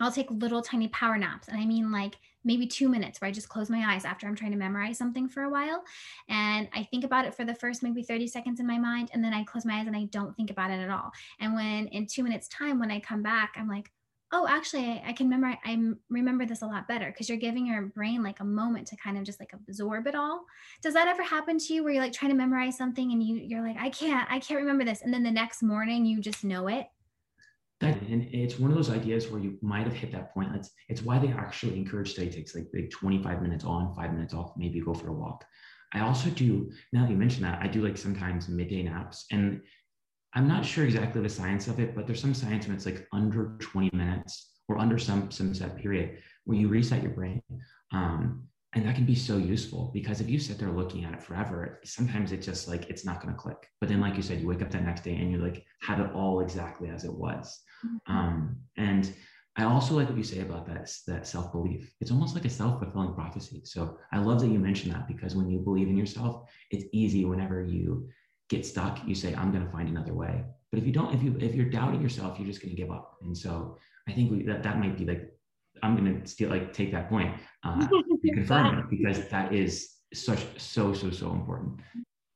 [0.00, 1.48] I'll take little tiny power naps.
[1.48, 4.34] And I mean like maybe two minutes where I just close my eyes after I'm
[4.34, 5.84] trying to memorize something for a while.
[6.28, 9.10] And I think about it for the first maybe 30 seconds in my mind.
[9.12, 11.12] And then I close my eyes and I don't think about it at all.
[11.38, 13.90] And when in two minutes time, when I come back, I'm like,
[14.32, 17.82] oh, actually I, can remember, I remember this a lot better because you're giving your
[17.82, 20.44] brain like a moment to kind of just like absorb it all.
[20.82, 23.36] Does that ever happen to you where you're like trying to memorize something and you,
[23.36, 25.02] you're like, I can't, I can't remember this.
[25.02, 26.86] And then the next morning you just know it
[27.80, 30.54] that and it's one of those ideas where you might have hit that point.
[30.54, 34.34] It's it's why they actually encourage study takes like, like 25 minutes on, five minutes
[34.34, 35.44] off, maybe go for a walk.
[35.92, 39.26] I also do, now that you mention that, I do like sometimes midday naps.
[39.32, 39.60] And
[40.34, 43.06] I'm not sure exactly the science of it, but there's some science when it's like
[43.12, 47.42] under 20 minutes or under some some set period where you reset your brain.
[47.92, 51.22] Um, and that can be so useful because if you sit there looking at it
[51.22, 54.40] forever sometimes it's just like it's not going to click but then like you said
[54.40, 57.12] you wake up that next day and you like have it all exactly as it
[57.12, 58.16] was mm-hmm.
[58.16, 59.12] um, and
[59.56, 63.14] i also like what you say about that that self-belief it's almost like a self-fulfilling
[63.14, 66.84] prophecy so i love that you mentioned that because when you believe in yourself it's
[66.92, 68.08] easy whenever you
[68.50, 71.22] get stuck you say i'm going to find another way but if you don't if
[71.22, 74.30] you if you're doubting yourself you're just going to give up and so i think
[74.30, 75.32] we, that that might be like
[75.82, 77.34] I'm going to still like take that point
[77.64, 77.86] uh,
[78.34, 81.80] confirm it because that is such so so so important.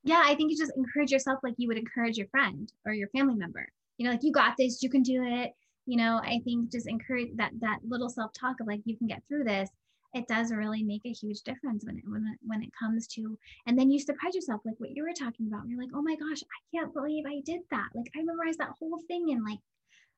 [0.03, 3.09] Yeah, I think you just encourage yourself like you would encourage your friend or your
[3.09, 3.67] family member.
[3.97, 5.53] You know, like you got this, you can do it.
[5.85, 9.07] You know, I think just encourage that that little self talk of like you can
[9.07, 9.69] get through this.
[10.15, 13.37] It does really make a huge difference when it when it, when it comes to,
[13.67, 15.67] and then you surprise yourself like what you were talking about.
[15.67, 17.89] You're like, oh my gosh, I can't believe I did that.
[17.93, 19.59] Like I memorized that whole thing in like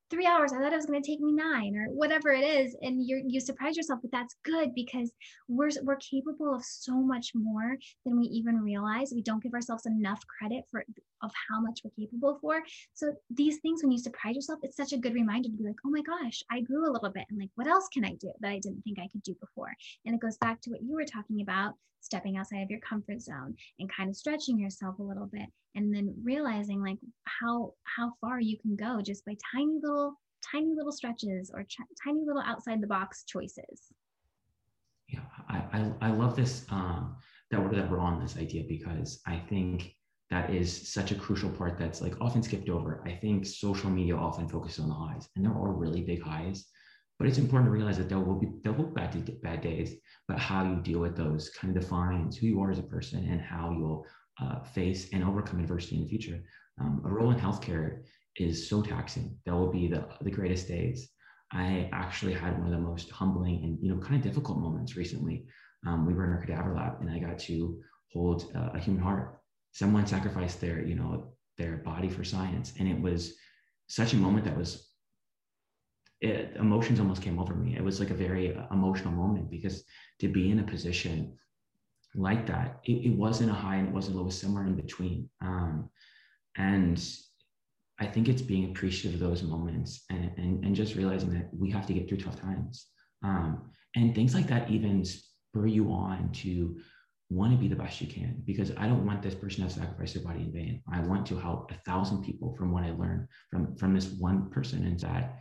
[0.10, 0.54] three hours.
[0.54, 2.76] I thought it was going to take me nine or whatever it is.
[2.82, 5.12] And you you surprise yourself, but that's good because
[5.48, 9.12] we're we're capable of so much more than we even realize.
[9.14, 10.86] We don't give ourselves enough credit for
[11.22, 12.62] of how much we're capable for.
[12.94, 15.76] So these things, when you surprise yourself, it's such a good reminder to be like,
[15.86, 17.26] oh my gosh, I grew a little bit.
[17.30, 19.74] And like, what else can I do that I didn't think I could do before?
[20.06, 23.22] And it goes back to what you were talking about, stepping outside of your comfort
[23.22, 28.12] zone and kind of stretching yourself a little bit and then realizing like how how
[28.22, 30.14] far you can go just by tiny little
[30.52, 33.92] tiny little stretches or ch- tiny little outside the box choices
[35.08, 37.16] yeah i i, I love this um
[37.52, 39.97] that we're, that we're on this idea because i think
[40.30, 44.16] that is such a crucial part that's like often skipped over i think social media
[44.16, 46.66] often focuses on the highs and there are really big highs
[47.18, 49.96] but it's important to realize that there will be there will be bad, bad days
[50.28, 53.28] but how you deal with those kind of defines who you are as a person
[53.30, 54.06] and how you'll
[54.42, 56.40] uh, face and overcome adversity in the future.
[56.80, 58.04] Um, a role in healthcare
[58.36, 59.38] is so taxing.
[59.46, 61.10] That will be the, the greatest days.
[61.52, 64.96] I actually had one of the most humbling and you know kind of difficult moments
[64.96, 65.46] recently.
[65.86, 67.80] Um, we were in our cadaver lab, and I got to
[68.12, 69.37] hold uh, a human heart.
[69.78, 73.36] Someone sacrificed their you know their body for science, and it was
[73.88, 74.70] such a moment that was
[76.20, 77.76] it, emotions almost came over me.
[77.78, 79.84] It was like a very uh, emotional moment because
[80.20, 81.38] to be in a position
[82.16, 82.80] like that.
[82.86, 85.30] It, it wasn't a high and it wasn't low, it was somewhere in between.
[85.42, 85.92] Um,
[86.58, 86.98] and
[88.00, 91.70] I think it's being appreciative of those moments and, and, and just realizing that we
[91.70, 92.88] have to get through tough times.
[93.24, 96.78] Um, and things like that even spur you on to
[97.30, 100.14] want to be the best you can because I don't want this person to sacrifice
[100.14, 100.82] their body in vain.
[100.92, 104.50] I want to help a thousand people from what I learned from, from this one
[104.50, 105.40] person and that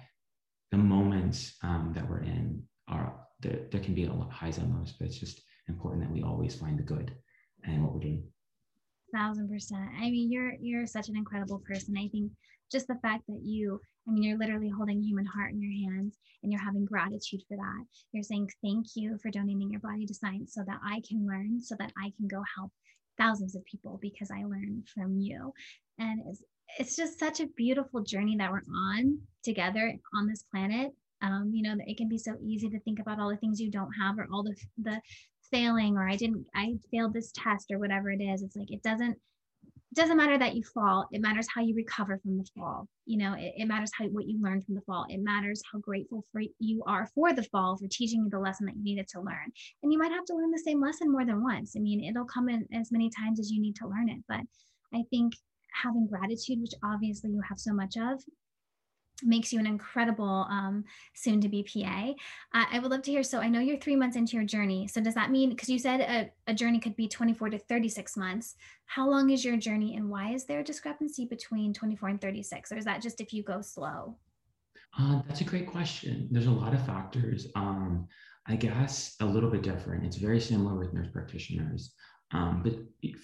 [0.73, 4.75] the moments um, that we're in are there, there can be a lot highs and
[4.75, 7.15] lows, but it's just important that we always find the good
[7.65, 8.25] and what we're doing.
[9.15, 9.89] Thousand percent.
[9.99, 11.97] I mean, you're you're such an incredible person.
[11.97, 12.33] I think
[12.71, 15.91] just the fact that you, I mean, you're literally holding a human heart in your
[15.91, 17.85] hands and you're having gratitude for that.
[18.13, 21.61] You're saying thank you for donating your body to science so that I can learn,
[21.61, 22.71] so that I can go help
[23.19, 25.53] thousands of people because I learned from you.
[25.99, 26.43] And it's
[26.79, 30.93] it's just such a beautiful journey that we're on together on this planet.
[31.23, 33.71] Um, you know, it can be so easy to think about all the things you
[33.71, 35.01] don't have or all the the
[35.51, 38.43] failing or I didn't I failed this test or whatever it is.
[38.43, 39.17] It's like it doesn't
[39.97, 41.09] doesn't matter that you fall.
[41.11, 42.89] It matters how you recover from the fall.
[43.07, 45.07] You know, it, it matters how what you learned from the fall.
[45.09, 48.67] It matters how grateful for you are for the fall for teaching you the lesson
[48.67, 49.53] that you needed to learn.
[49.83, 51.75] And you might have to learn the same lesson more than once.
[51.77, 54.23] I mean, it'll come in as many times as you need to learn it.
[54.29, 54.41] But
[54.95, 55.33] I think
[55.83, 58.23] having gratitude, which obviously you have so much of,
[59.23, 62.13] makes you an incredible um, soon to be PA.
[62.55, 63.23] Uh, I would love to hear.
[63.23, 64.87] So I know you're three months into your journey.
[64.89, 68.17] So does that mean, because you said a, a, journey could be 24 to 36
[68.17, 72.21] months, how long is your journey and why is there a discrepancy between 24 and
[72.21, 72.73] 36?
[72.73, 74.17] Or is that just if you go slow?
[74.99, 76.29] Uh, that's a great question.
[76.31, 77.49] There's a lot of factors.
[77.55, 78.09] Um,
[78.47, 80.05] I guess a little bit different.
[80.05, 81.93] It's very similar with nurse practitioners.
[82.33, 82.75] Um, but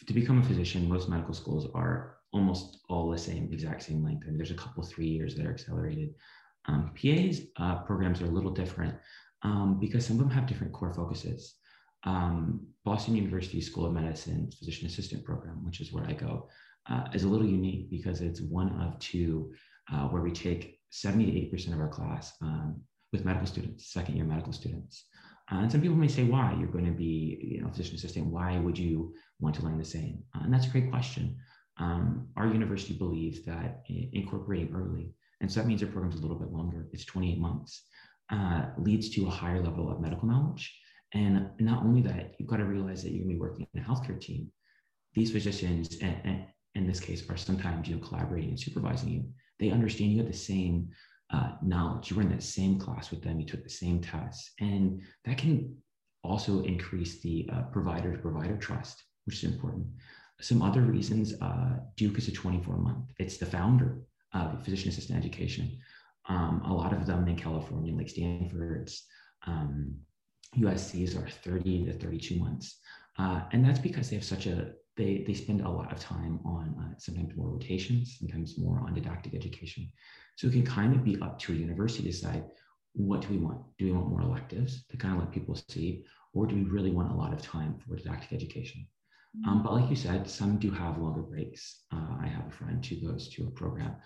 [0.07, 4.25] to become a physician, most medical schools are almost all the same, exact same length.
[4.25, 6.15] I mean, there's a couple three years that are accelerated.
[6.67, 8.95] Um, PA's uh, programs are a little different
[9.43, 11.55] um, because some of them have different core focuses.
[12.05, 16.49] Um, Boston University School of Medicine physician assistant program, which is where I go,
[16.89, 19.53] uh, is a little unique because it's one of two
[19.93, 22.81] uh, where we take 70 to 8% of our class um,
[23.13, 25.05] with medical students, second year medical students.
[25.51, 26.57] Uh, and some people may say, why?
[26.59, 28.27] You're going to be you know, physician assistant.
[28.27, 30.23] Why would you want to learn the same?
[30.35, 31.37] Uh, and that's a great question
[31.79, 36.39] um, our university believes that incorporating early, and so that means our program's a little
[36.39, 37.85] bit longer, it's 28 months,
[38.31, 40.75] uh, leads to a higher level of medical knowledge.
[41.15, 43.83] And not only that, you've got to realize that you're going to be working in
[43.83, 44.51] a healthcare team.
[45.15, 49.25] These physicians, and, and in this case, are sometimes you know collaborating and supervising you.
[49.59, 50.89] They understand you have the same
[51.31, 52.11] uh, knowledge.
[52.11, 53.39] You were in that same class with them.
[53.41, 55.77] You took the same tests, and that can
[56.25, 59.87] also increase the uh, provider to provider trust, which is important.
[60.43, 63.13] Some other reasons, uh, Duke is a 24 month.
[63.19, 64.03] It's the founder
[64.35, 65.79] of physician assistant education.
[66.29, 69.07] Um, a lot of them in California, like Stanford's,
[69.47, 69.95] um,
[70.59, 72.79] USC's are 30 to 32 months.
[73.19, 76.41] Uh, and that's because they have such a, they, they spend a lot of time
[76.45, 79.89] on uh, sometimes more rotations, sometimes more on didactic education.
[80.37, 82.45] So it can kind of be up to a university to decide
[82.95, 83.63] what do we want?
[83.79, 86.91] Do we want more electives to kind of let people see, or do we really
[86.91, 88.87] want a lot of time for didactic education?
[89.47, 91.85] Um, but like you said, some do have longer breaks.
[91.93, 93.97] Uh, I have a friend who goes to a program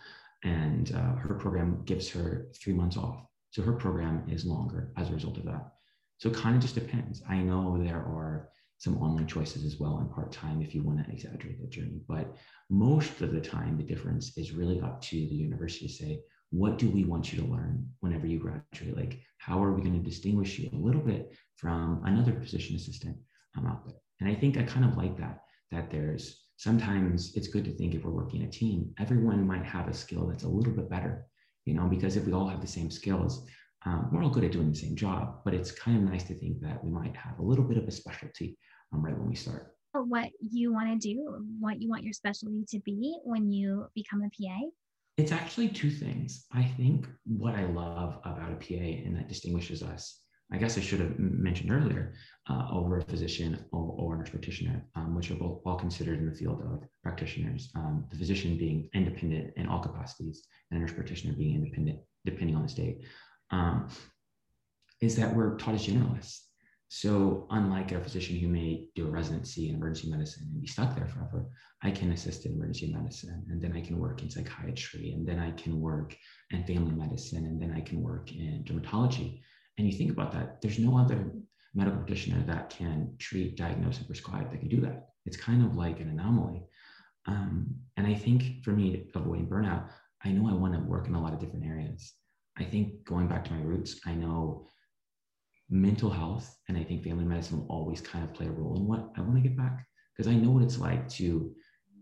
[0.44, 3.26] and uh, her program gives her three months off.
[3.50, 5.72] So her program is longer as a result of that.
[6.18, 7.22] So it kind of just depends.
[7.28, 11.04] I know there are some online choices as well in part time if you want
[11.04, 12.00] to exaggerate the journey.
[12.06, 12.36] But
[12.70, 16.78] most of the time, the difference is really up to the university to say, what
[16.78, 18.96] do we want you to learn whenever you graduate?
[18.96, 23.16] Like, how are we going to distinguish you a little bit from another physician assistant
[23.56, 23.96] um, out there?
[24.20, 27.94] And I think I kind of like that, that there's sometimes it's good to think
[27.94, 31.26] if we're working a team, everyone might have a skill that's a little bit better,
[31.64, 33.46] you know, because if we all have the same skills,
[33.84, 36.34] um, we're all good at doing the same job, but it's kind of nice to
[36.34, 38.58] think that we might have a little bit of a specialty
[38.92, 39.74] um, right when we start.
[39.92, 44.22] What you want to do, what you want your specialty to be when you become
[44.22, 44.68] a PA?
[45.16, 46.44] It's actually two things.
[46.52, 50.20] I think what I love about a PA and that distinguishes us
[50.52, 52.14] I guess I should have mentioned earlier,
[52.48, 56.30] uh, over a physician or, or nurse practitioner, um, which are both all considered in
[56.30, 57.70] the field of practitioners.
[57.74, 62.54] Um, the physician being independent in all capacities, and a nurse practitioner being independent depending
[62.54, 63.04] on the state,
[63.50, 63.88] um,
[65.00, 66.42] is that we're taught as generalists.
[66.88, 70.94] So, unlike a physician who may do a residency in emergency medicine and be stuck
[70.94, 71.46] there forever,
[71.82, 75.40] I can assist in emergency medicine, and then I can work in psychiatry, and then
[75.40, 76.16] I can work
[76.52, 79.40] in family medicine, and then I can work in dermatology
[79.78, 81.30] and you think about that, there's no other
[81.74, 85.10] medical practitioner that can treat, diagnose, and prescribe that can do that.
[85.26, 86.62] It's kind of like an anomaly.
[87.26, 89.90] Um, and I think for me, avoiding burnout,
[90.24, 92.14] I know I want to work in a lot of different areas.
[92.58, 94.68] I think going back to my roots, I know
[95.68, 98.86] mental health and I think family medicine will always kind of play a role in
[98.86, 99.84] what I want to get back
[100.16, 101.52] because I know what it's like to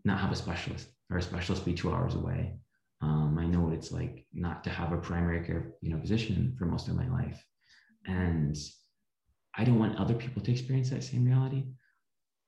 [0.05, 2.57] not have a specialist or a specialist be two hours away.
[3.01, 6.55] Um, I know what it's like not to have a primary care, you know, physician
[6.59, 7.45] for most of my life.
[8.07, 8.57] And
[9.57, 11.65] I don't want other people to experience that same reality.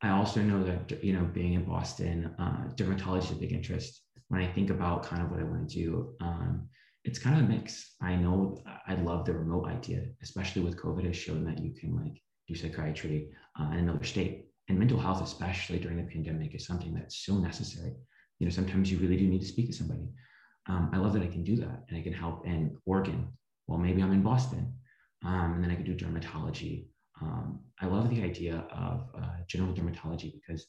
[0.02, 4.02] I also know that, you know, being in Boston, uh, dermatology is a big interest.
[4.28, 6.68] When I think about kind of what I want to do, um,
[7.04, 7.94] it's kind of a mix.
[8.02, 11.94] I know I love the remote idea, especially with COVID has shown that you can
[11.96, 14.46] like do psychiatry uh, in another state.
[14.68, 17.92] And mental health, especially during the pandemic, is something that's so necessary.
[18.40, 20.08] You know, sometimes you really do need to speak to somebody.
[20.68, 23.28] Um, I love that I can do that and I can help in Oregon.
[23.68, 24.74] Well, maybe I'm in Boston,
[25.26, 26.86] um, and then I could do dermatology.
[27.20, 30.66] Um, I love the idea of uh, general dermatology because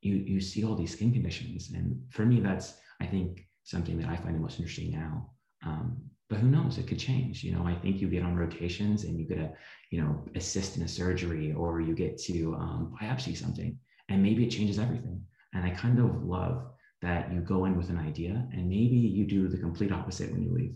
[0.00, 4.08] you you see all these skin conditions, and for me, that's I think something that
[4.08, 5.30] I find the most interesting now.
[5.64, 5.96] Um,
[6.28, 6.78] but who knows?
[6.78, 7.42] It could change.
[7.42, 9.52] You know, I think you get on rotations and you get a,
[9.90, 13.78] you know, assist in a surgery or you get to um, biopsy something,
[14.08, 15.20] and maybe it changes everything.
[15.52, 16.66] And I kind of love
[17.02, 20.42] that you go in with an idea and maybe you do the complete opposite when
[20.42, 20.74] you leave.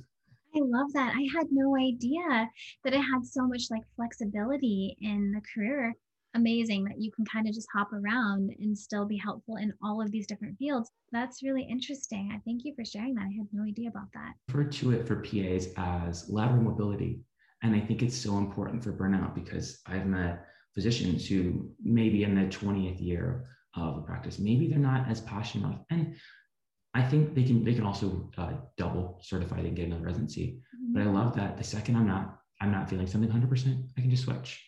[0.54, 1.14] I love that.
[1.14, 2.48] I had no idea
[2.84, 5.94] that it had so much like flexibility in the career
[6.34, 10.00] amazing that you can kind of just hop around and still be helpful in all
[10.00, 10.90] of these different fields.
[11.12, 12.30] That's really interesting.
[12.32, 13.22] I thank you for sharing that.
[13.22, 14.34] I had no idea about that.
[14.48, 17.20] refer to it for PAs as lateral mobility.
[17.62, 22.34] And I think it's so important for burnout because I've met physicians who maybe in
[22.34, 23.46] their 20th year
[23.76, 25.80] of practice, maybe they're not as passionate enough.
[25.90, 26.14] And
[26.94, 30.58] I think they can they can also uh, double certified and get another residency.
[30.74, 30.92] Mm-hmm.
[30.94, 34.10] But I love that the second I'm not I'm not feeling something 100%, I can
[34.10, 34.62] just switch.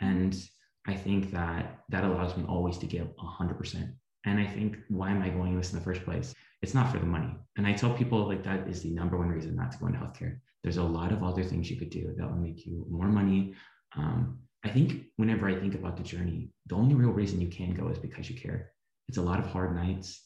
[0.00, 0.06] Mm-hmm.
[0.06, 0.48] And
[0.86, 3.92] I think that that allows me always to give 100%.
[4.26, 6.34] And I think, why am I going this in the first place?
[6.62, 7.34] It's not for the money.
[7.56, 9.98] And I tell people like that is the number one reason not to go into
[9.98, 10.38] healthcare.
[10.62, 13.54] There's a lot of other things you could do that will make you more money.
[13.96, 17.74] Um, I think whenever I think about the journey, the only real reason you can
[17.74, 18.70] go is because you care.
[19.08, 20.22] It's a lot of hard nights.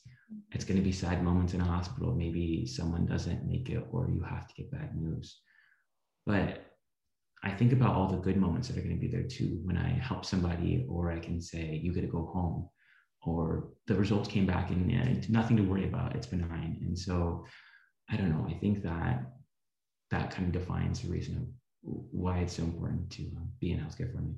[0.52, 2.14] It's going to be sad moments in a hospital.
[2.14, 5.40] Maybe someone doesn't make it or you have to get bad news.
[6.26, 6.66] But
[7.42, 9.76] I think about all the good moments that are going to be there too when
[9.76, 12.68] I help somebody, or I can say, you get to go home,
[13.22, 16.16] or the results came back and, and nothing to worry about.
[16.16, 16.78] It's benign.
[16.84, 17.46] And so
[18.10, 18.46] I don't know.
[18.48, 19.32] I think that
[20.10, 24.12] that kind of defines the reason why it's so important to uh, be in healthcare
[24.12, 24.34] for me.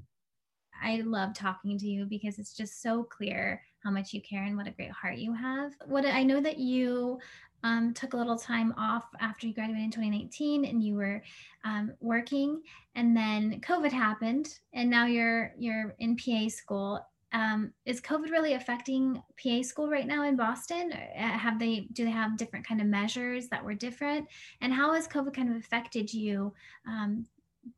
[0.82, 4.56] I love talking to you because it's just so clear how much you care and
[4.56, 5.72] what a great heart you have.
[5.86, 7.18] What I know that you
[7.62, 11.22] um, took a little time off after you graduated in 2019 and you were
[11.64, 12.62] um, working
[12.94, 17.00] and then covid happened and now you're you're in pa school.
[17.32, 20.92] Um, is covid really affecting pa school right now in boston?
[20.92, 24.26] Uh, have they do they have different kind of measures that were different?
[24.60, 26.52] And how has covid kind of affected you
[26.88, 27.26] um,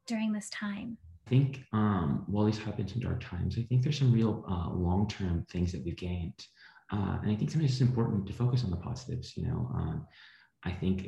[0.06, 0.96] during this time
[1.28, 4.70] think um, while these have been some dark times, I think there's some real uh,
[4.74, 6.46] long-term things that we've gained.
[6.92, 9.36] Uh, and I think sometimes it's important to focus on the positives.
[9.36, 10.06] You know, um,
[10.64, 11.06] I think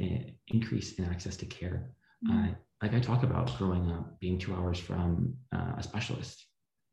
[0.48, 1.90] increase in access to care.
[2.26, 2.44] Mm-hmm.
[2.44, 6.46] Uh, like I talk about growing up, being two hours from uh, a specialist.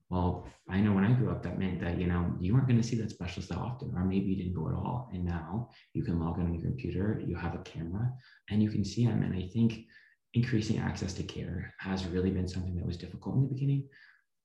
[0.10, 2.82] Well, I know when I grew up, that meant that you know you weren't going
[2.82, 5.10] to see that specialist that often, or maybe you didn't go at all.
[5.14, 8.12] And now you can log in on your computer, you have a camera,
[8.50, 9.24] and you can see them.
[9.24, 9.86] And I think
[10.34, 13.88] increasing access to care has really been something that was difficult in the beginning,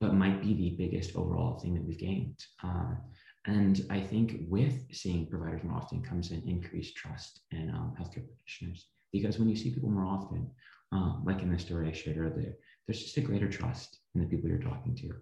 [0.01, 2.39] but might be the biggest overall thing that we've gained.
[2.62, 2.95] Uh,
[3.47, 8.26] and I think with seeing providers more often comes an increased trust in um, healthcare
[8.26, 8.89] practitioners.
[9.12, 10.51] Because when you see people more often,
[10.93, 12.55] um, like in the story I shared earlier,
[12.87, 15.12] there's just a greater trust in the people you're talking to.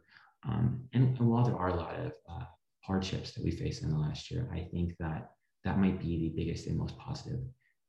[0.48, 2.44] Um, and, and, while there are a lot of uh,
[2.82, 5.30] hardships that we face in the last year, I think that
[5.64, 7.40] that might be the biggest and most positive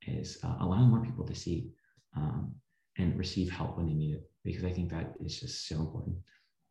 [0.08, 1.70] is uh, allowing more people to see
[2.16, 2.56] um,
[2.98, 4.30] and receive help when they need it.
[4.44, 6.18] Because I think that is just so important.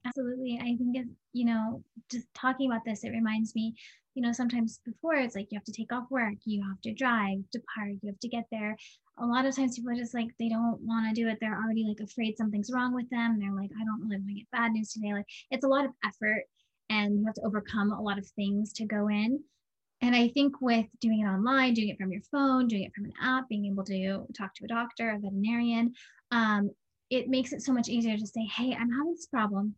[0.06, 0.58] Absolutely.
[0.60, 3.74] I think it, you know, just talking about this, it reminds me,
[4.14, 6.92] you know, sometimes before it's like you have to take off work, you have to
[6.92, 8.76] drive to park, you have to get there.
[9.18, 11.38] A lot of times people are just like, they don't want to do it.
[11.40, 13.38] They're already like afraid something's wrong with them.
[13.38, 15.12] They're like, I don't really want to get bad news today.
[15.14, 16.44] Like it's a lot of effort
[16.90, 19.42] and you have to overcome a lot of things to go in.
[20.00, 23.06] And I think with doing it online, doing it from your phone, doing it from
[23.06, 25.94] an app, being able to talk to a doctor, a veterinarian,
[26.30, 26.70] um,
[27.10, 29.74] it makes it so much easier to say, hey, I'm having this problem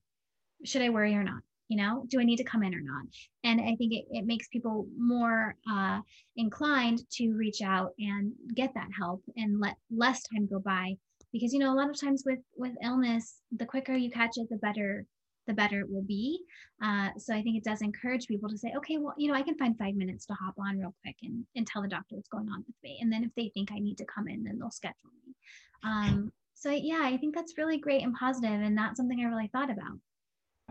[0.65, 1.43] should I worry or not?
[1.69, 3.07] You know, do I need to come in or not?
[3.43, 6.01] And I think it, it makes people more uh,
[6.37, 10.97] inclined to reach out and get that help and let less time go by.
[11.33, 14.49] Because you know, a lot of times with with illness, the quicker you catch it,
[14.49, 15.05] the better
[15.47, 16.41] the better it will be.
[16.83, 19.43] Uh, so I think it does encourage people to say, okay, well, you know, I
[19.43, 22.29] can find five minutes to hop on real quick and, and tell the doctor what's
[22.29, 22.99] going on with me.
[23.01, 25.35] And then if they think I need to come in, then they'll schedule me.
[25.83, 29.49] Um, so yeah, I think that's really great and positive and not something I really
[29.49, 29.99] thought about.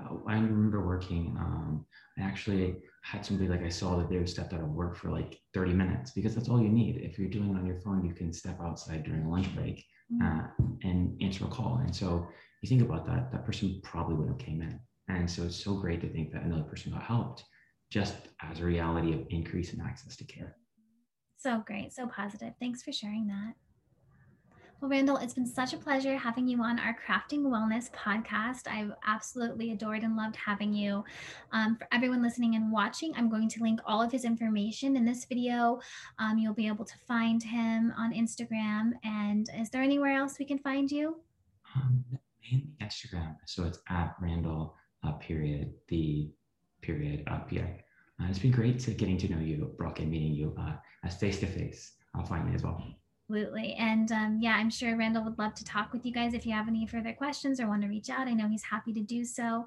[0.02, 1.36] Uh, I remember working.
[1.40, 1.86] Um,
[2.18, 5.10] I actually had somebody like I saw that they would step out of work for
[5.10, 6.98] like 30 minutes because that's all you need.
[6.98, 9.86] If you're doing it on your phone, you can step outside during a lunch break
[10.12, 10.26] mm-hmm.
[10.26, 11.80] uh, and answer a call.
[11.84, 12.28] And so
[12.66, 14.80] you think about that, that person probably wouldn't have came in.
[15.08, 17.44] And so it's so great to think that another person got helped
[17.92, 20.56] just as a reality of increase in access to care.
[21.38, 22.54] So great, so positive.
[22.60, 23.54] Thanks for sharing that.
[24.82, 28.68] Well, Randall, it's been such a pleasure having you on our Crafting Wellness podcast.
[28.68, 31.04] I've absolutely adored and loved having you.
[31.52, 35.06] Um, for everyone listening and watching, I'm going to link all of his information in
[35.06, 35.80] this video.
[36.20, 38.94] Um, you'll be able to find him on Instagram.
[39.04, 41.18] And is there anywhere else we can find you?
[41.76, 42.04] Um,
[42.52, 43.36] mainly Instagram.
[43.46, 46.32] So it's at Randall uh, period the
[46.82, 47.66] period uh, PA.
[48.22, 50.74] Uh, it's been great to getting to know you, Brooke, and meeting you uh,
[51.04, 51.94] as face to face
[52.24, 52.82] finally as well.
[53.28, 53.74] Absolutely.
[53.74, 56.54] And um, yeah, I'm sure Randall would love to talk with you guys if you
[56.54, 58.28] have any further questions or want to reach out.
[58.28, 59.66] I know he's happy to do so.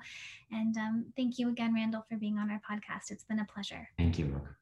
[0.52, 3.10] And um, thank you again, Randall, for being on our podcast.
[3.10, 3.88] It's been a pleasure.
[3.98, 4.54] Thank you, Brooke.